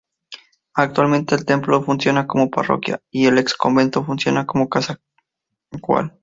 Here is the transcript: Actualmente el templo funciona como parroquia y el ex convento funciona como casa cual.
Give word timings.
Actualmente 0.73 1.35
el 1.35 1.45
templo 1.45 1.83
funciona 1.83 2.25
como 2.25 2.49
parroquia 2.49 3.03
y 3.11 3.27
el 3.27 3.37
ex 3.37 3.53
convento 3.53 4.03
funciona 4.03 4.47
como 4.47 4.67
casa 4.67 4.99
cual. 5.79 6.17